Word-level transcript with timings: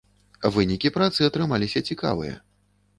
Вынікі 0.55 0.91
працы 0.97 1.19
атрымаліся 1.31 1.87
цікавыя. 1.93 2.35